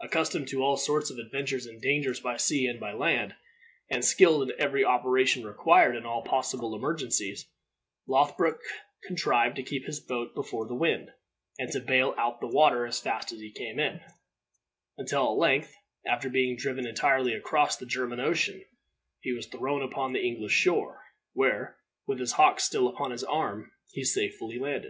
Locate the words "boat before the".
10.00-10.74